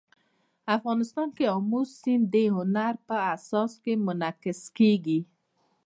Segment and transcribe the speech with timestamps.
[0.77, 5.19] افغانستان کې آمو سیند د هنر په اثار کې منعکس کېږي.